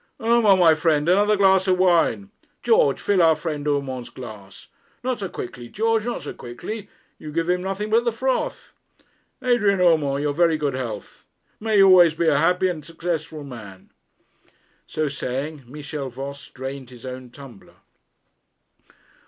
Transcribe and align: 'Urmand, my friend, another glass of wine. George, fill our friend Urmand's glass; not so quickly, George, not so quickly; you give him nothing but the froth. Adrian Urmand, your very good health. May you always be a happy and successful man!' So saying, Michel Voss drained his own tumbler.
'Urmand, 0.19 0.59
my 0.59 0.73
friend, 0.73 1.07
another 1.07 1.37
glass 1.37 1.67
of 1.67 1.77
wine. 1.77 2.31
George, 2.63 2.99
fill 2.99 3.21
our 3.21 3.35
friend 3.35 3.67
Urmand's 3.67 4.09
glass; 4.09 4.65
not 5.03 5.19
so 5.19 5.29
quickly, 5.29 5.69
George, 5.69 6.05
not 6.07 6.23
so 6.23 6.33
quickly; 6.33 6.89
you 7.19 7.31
give 7.31 7.47
him 7.47 7.61
nothing 7.61 7.91
but 7.91 8.03
the 8.03 8.11
froth. 8.11 8.73
Adrian 9.43 9.79
Urmand, 9.79 10.23
your 10.23 10.33
very 10.33 10.57
good 10.57 10.73
health. 10.73 11.23
May 11.59 11.77
you 11.77 11.87
always 11.87 12.15
be 12.15 12.27
a 12.27 12.39
happy 12.39 12.67
and 12.67 12.83
successful 12.83 13.43
man!' 13.43 13.91
So 14.87 15.07
saying, 15.07 15.65
Michel 15.67 16.09
Voss 16.09 16.49
drained 16.49 16.89
his 16.89 17.05
own 17.05 17.29
tumbler. 17.29 17.75